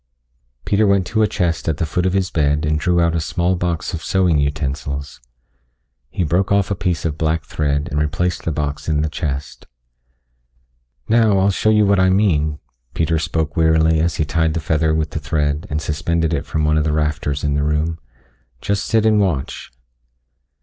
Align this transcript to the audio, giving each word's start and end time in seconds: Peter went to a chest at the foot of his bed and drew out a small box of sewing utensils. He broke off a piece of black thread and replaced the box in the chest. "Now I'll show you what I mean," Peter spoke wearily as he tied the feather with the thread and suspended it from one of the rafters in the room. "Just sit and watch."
Peter 0.65 0.87
went 0.87 1.05
to 1.05 1.21
a 1.21 1.27
chest 1.27 1.69
at 1.69 1.77
the 1.77 1.85
foot 1.85 2.07
of 2.07 2.13
his 2.13 2.31
bed 2.31 2.65
and 2.65 2.79
drew 2.79 2.99
out 2.99 3.13
a 3.15 3.21
small 3.21 3.55
box 3.55 3.93
of 3.93 4.03
sewing 4.03 4.39
utensils. 4.39 5.21
He 6.09 6.23
broke 6.23 6.51
off 6.51 6.71
a 6.71 6.75
piece 6.75 7.05
of 7.05 7.19
black 7.19 7.43
thread 7.43 7.87
and 7.91 8.01
replaced 8.01 8.41
the 8.43 8.51
box 8.51 8.89
in 8.89 9.03
the 9.03 9.09
chest. 9.11 9.67
"Now 11.07 11.37
I'll 11.37 11.51
show 11.51 11.69
you 11.69 11.85
what 11.85 11.99
I 11.99 12.09
mean," 12.09 12.57
Peter 12.95 13.19
spoke 13.19 13.55
wearily 13.55 13.99
as 13.99 14.15
he 14.15 14.25
tied 14.25 14.55
the 14.55 14.59
feather 14.59 14.95
with 14.95 15.11
the 15.11 15.19
thread 15.19 15.67
and 15.69 15.79
suspended 15.79 16.33
it 16.33 16.47
from 16.47 16.65
one 16.65 16.79
of 16.79 16.83
the 16.83 16.93
rafters 16.93 17.43
in 17.43 17.53
the 17.53 17.61
room. 17.61 17.99
"Just 18.59 18.85
sit 18.85 19.05
and 19.05 19.19
watch." 19.19 19.71